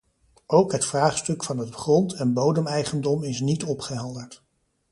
[0.45, 4.43] Ook het vraagstuk van het grond- en bodemeigendom is niet opgehelderd.